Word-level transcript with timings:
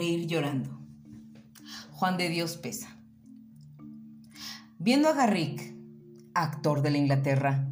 Reír 0.00 0.26
llorando. 0.26 0.80
Juan 1.90 2.16
de 2.16 2.30
Dios 2.30 2.56
Pesa. 2.56 2.96
Viendo 4.78 5.10
a 5.10 5.12
Garrick, 5.12 5.74
actor 6.32 6.80
de 6.80 6.90
la 6.90 6.96
Inglaterra, 6.96 7.68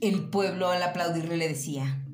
el 0.00 0.28
pueblo 0.30 0.68
al 0.68 0.80
aplaudirle 0.80 1.36
le 1.36 1.48
decía, 1.48 2.06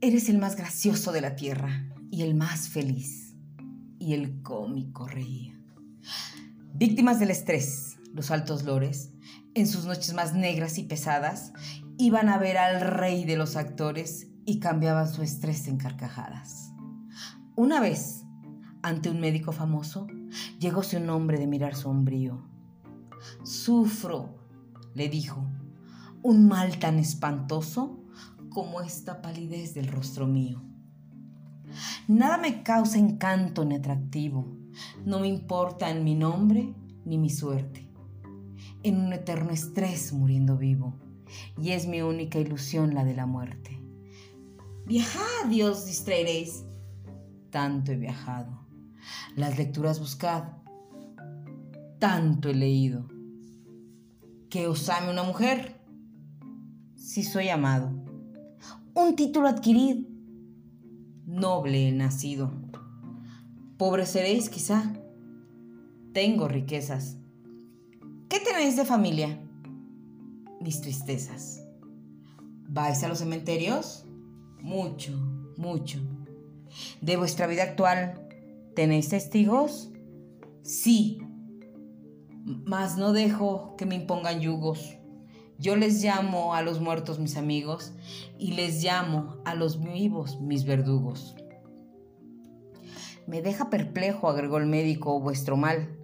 Eres 0.00 0.28
el 0.28 0.38
más 0.38 0.54
gracioso 0.54 1.10
de 1.10 1.20
la 1.20 1.34
tierra 1.34 1.92
y 2.12 2.22
el 2.22 2.36
más 2.36 2.68
feliz. 2.68 3.34
Y 3.98 4.14
el 4.14 4.40
cómico 4.42 5.08
reía. 5.08 5.58
Víctimas 6.74 7.18
del 7.18 7.32
estrés, 7.32 7.96
los 8.14 8.30
altos 8.30 8.62
lores, 8.62 9.10
en 9.54 9.66
sus 9.66 9.84
noches 9.84 10.14
más 10.14 10.32
negras 10.32 10.78
y 10.78 10.84
pesadas, 10.84 11.52
iban 11.98 12.28
a 12.28 12.38
ver 12.38 12.56
al 12.56 12.82
rey 12.82 13.24
de 13.24 13.34
los 13.34 13.56
actores 13.56 14.28
y 14.46 14.60
cambiaban 14.60 15.12
su 15.12 15.24
estrés 15.24 15.66
en 15.66 15.76
carcajadas. 15.76 16.71
Una 17.54 17.80
vez, 17.80 18.24
ante 18.82 19.10
un 19.10 19.20
médico 19.20 19.52
famoso, 19.52 20.06
llegóse 20.58 20.96
un 20.96 21.10
hombre 21.10 21.38
de 21.38 21.46
mirar 21.46 21.74
sombrío. 21.74 22.48
Sufro, 23.44 24.38
le 24.94 25.10
dijo, 25.10 25.44
un 26.22 26.48
mal 26.48 26.78
tan 26.78 26.98
espantoso 26.98 28.00
como 28.48 28.80
esta 28.80 29.20
palidez 29.20 29.74
del 29.74 29.88
rostro 29.88 30.26
mío. 30.26 30.62
Nada 32.08 32.38
me 32.38 32.62
causa 32.62 32.98
encanto 32.98 33.66
ni 33.66 33.74
atractivo, 33.74 34.56
no 35.04 35.20
me 35.20 35.28
importa 35.28 35.90
en 35.90 36.04
mi 36.04 36.14
nombre 36.14 36.74
ni 37.04 37.18
mi 37.18 37.28
suerte. 37.28 37.86
En 38.82 38.98
un 38.98 39.12
eterno 39.12 39.50
estrés 39.50 40.14
muriendo 40.14 40.56
vivo, 40.56 40.94
y 41.60 41.72
es 41.72 41.86
mi 41.86 42.00
única 42.00 42.38
ilusión 42.38 42.94
la 42.94 43.04
de 43.04 43.14
la 43.14 43.26
muerte. 43.26 43.78
Viajad, 44.86 45.48
Dios, 45.50 45.84
distraeréis. 45.84 46.64
Tanto 47.52 47.92
he 47.92 47.96
viajado. 47.96 48.66
Las 49.36 49.56
lecturas 49.56 50.00
buscad. 50.00 50.42
Tanto 52.00 52.48
he 52.48 52.54
leído. 52.54 53.06
Que 54.50 54.66
os 54.66 54.88
ame 54.88 55.12
una 55.12 55.22
mujer. 55.22 55.80
Si 56.96 57.22
soy 57.22 57.48
amado 57.48 58.02
un 58.94 59.16
título 59.16 59.48
adquirido. 59.48 60.00
Noble 61.26 61.88
he 61.88 61.92
nacido. 61.92 62.52
Pobre 63.78 64.06
seréis 64.06 64.50
quizá. 64.50 64.92
Tengo 66.12 66.46
riquezas. 66.46 67.16
¿Qué 68.28 68.38
tenéis 68.40 68.76
de 68.76 68.84
familia? 68.84 69.40
Mis 70.60 70.80
tristezas. 70.80 71.66
¿Vais 72.68 73.02
a 73.02 73.08
los 73.08 73.18
cementerios? 73.18 74.04
Mucho, 74.60 75.12
mucho. 75.56 76.00
¿De 77.00 77.16
vuestra 77.16 77.46
vida 77.46 77.62
actual 77.62 78.28
tenéis 78.74 79.08
testigos? 79.08 79.90
Sí. 80.62 81.18
Mas 82.44 82.96
no 82.96 83.12
dejo 83.12 83.76
que 83.76 83.86
me 83.86 83.94
impongan 83.94 84.40
yugos. 84.40 84.98
Yo 85.58 85.76
les 85.76 86.02
llamo 86.02 86.54
a 86.54 86.62
los 86.62 86.80
muertos 86.80 87.20
mis 87.20 87.36
amigos 87.36 87.92
y 88.38 88.54
les 88.54 88.82
llamo 88.82 89.36
a 89.44 89.54
los 89.54 89.80
vivos 89.80 90.40
mis 90.40 90.64
verdugos. 90.64 91.36
Me 93.26 93.42
deja 93.42 93.70
perplejo, 93.70 94.28
agregó 94.28 94.58
el 94.58 94.66
médico, 94.66 95.20
vuestro 95.20 95.56
mal. 95.56 95.96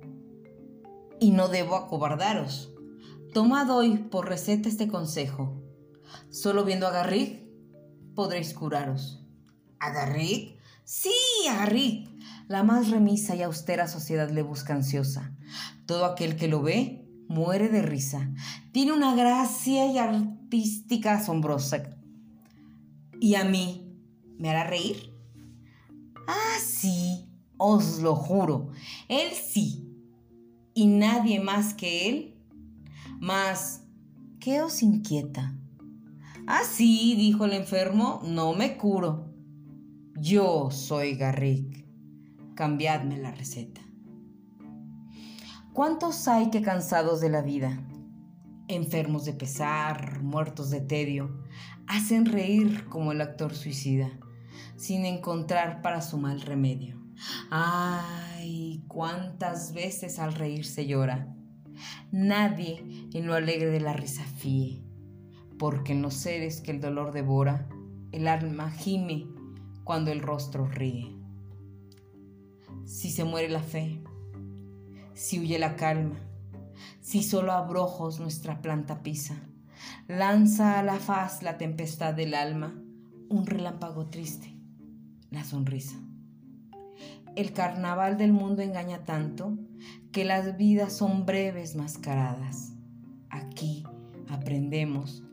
Y 1.18 1.32
no 1.32 1.48
debo 1.48 1.74
acobardaros. 1.74 2.72
Tomad 3.34 3.68
hoy 3.70 3.98
por 3.98 4.28
receta 4.28 4.68
este 4.68 4.86
consejo. 4.86 5.60
Solo 6.30 6.64
viendo 6.64 6.86
a 6.86 6.92
Garrick 6.92 7.42
podréis 8.14 8.54
curaros. 8.54 9.26
¿A 9.80 9.90
Garrick? 9.90 10.57
Sí, 10.90 11.12
a. 11.50 12.08
La 12.48 12.62
más 12.62 12.88
remisa 12.88 13.36
y 13.36 13.42
austera 13.42 13.88
sociedad 13.88 14.30
le 14.30 14.40
busca 14.40 14.72
ansiosa. 14.72 15.36
Todo 15.84 16.06
aquel 16.06 16.36
que 16.36 16.48
lo 16.48 16.62
ve 16.62 17.06
muere 17.28 17.68
de 17.68 17.82
risa. 17.82 18.30
Tiene 18.72 18.94
una 18.94 19.14
gracia 19.14 19.84
y 19.92 19.98
artística 19.98 21.16
asombrosa. 21.16 21.82
¿Y 23.20 23.34
a 23.34 23.44
mí 23.44 23.98
me 24.38 24.48
hará 24.48 24.64
reír? 24.64 25.12
Ah, 26.26 26.58
sí, 26.58 27.28
os 27.58 27.98
lo 27.98 28.16
juro. 28.16 28.70
Él 29.08 29.28
sí. 29.32 29.86
Y 30.72 30.86
nadie 30.86 31.38
más 31.38 31.74
que 31.74 32.08
él. 32.08 32.34
Mas, 33.20 33.82
¿qué 34.40 34.62
os 34.62 34.82
inquieta? 34.82 35.54
Ah, 36.46 36.62
sí, 36.64 37.14
dijo 37.14 37.44
el 37.44 37.52
enfermo, 37.52 38.22
no 38.24 38.54
me 38.54 38.78
curo. 38.78 39.28
Yo 40.20 40.72
soy 40.72 41.14
Garrick. 41.14 41.86
Cambiadme 42.56 43.18
la 43.18 43.30
receta. 43.30 43.80
¿Cuántos 45.72 46.26
hay 46.26 46.50
que 46.50 46.60
cansados 46.60 47.20
de 47.20 47.28
la 47.28 47.40
vida, 47.40 47.86
enfermos 48.66 49.24
de 49.26 49.32
pesar, 49.32 50.20
muertos 50.24 50.70
de 50.70 50.80
tedio, 50.80 51.44
hacen 51.86 52.26
reír 52.26 52.86
como 52.88 53.12
el 53.12 53.20
actor 53.20 53.54
suicida, 53.54 54.10
sin 54.74 55.04
encontrar 55.04 55.82
para 55.82 56.02
su 56.02 56.18
mal 56.18 56.40
remedio? 56.40 57.00
Ay, 57.48 58.82
cuántas 58.88 59.72
veces 59.72 60.18
al 60.18 60.34
reír 60.34 60.64
se 60.64 60.86
llora. 60.86 61.32
Nadie 62.10 63.08
en 63.12 63.28
lo 63.28 63.34
alegre 63.34 63.70
de 63.70 63.80
la 63.80 63.92
risa 63.92 64.24
fíe, 64.24 64.82
porque 65.60 65.92
en 65.92 66.02
los 66.02 66.14
seres 66.14 66.60
que 66.60 66.72
el 66.72 66.80
dolor 66.80 67.12
devora, 67.12 67.68
el 68.10 68.26
alma 68.26 68.72
gime 68.72 69.37
cuando 69.88 70.12
el 70.12 70.20
rostro 70.20 70.66
ríe. 70.66 71.16
Si 72.84 73.10
se 73.10 73.24
muere 73.24 73.48
la 73.48 73.62
fe, 73.62 74.02
si 75.14 75.40
huye 75.40 75.58
la 75.58 75.76
calma, 75.76 76.16
si 77.00 77.22
solo 77.22 77.52
abrojos 77.52 78.20
nuestra 78.20 78.60
planta 78.60 79.02
pisa, 79.02 79.36
lanza 80.06 80.78
a 80.78 80.82
la 80.82 80.96
faz 80.96 81.42
la 81.42 81.56
tempestad 81.56 82.12
del 82.12 82.34
alma, 82.34 82.74
un 83.30 83.46
relámpago 83.46 84.10
triste, 84.10 84.54
la 85.30 85.42
sonrisa. 85.42 85.96
El 87.34 87.54
carnaval 87.54 88.18
del 88.18 88.34
mundo 88.34 88.60
engaña 88.60 89.06
tanto 89.06 89.56
que 90.12 90.26
las 90.26 90.58
vidas 90.58 90.92
son 90.92 91.24
breves 91.24 91.76
mascaradas. 91.76 92.74
Aquí 93.30 93.84
aprendemos 94.28 95.24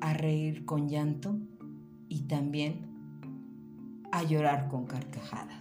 a 0.00 0.14
reír 0.14 0.64
con 0.64 0.88
llanto 0.88 1.38
y 2.08 2.22
también 2.22 2.89
a 4.12 4.22
llorar 4.22 4.68
con 4.68 4.86
carcajadas. 4.86 5.59